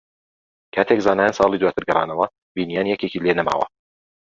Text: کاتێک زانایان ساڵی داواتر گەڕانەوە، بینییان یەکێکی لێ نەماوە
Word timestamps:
کاتێک 0.73 0.99
زانایان 1.05 1.37
ساڵی 1.39 1.59
داواتر 1.59 1.83
گەڕانەوە، 1.89 2.25
بینییان 2.55 2.87
یەکێکی 2.93 3.23
لێ 3.23 3.31
نەماوە 3.39 3.65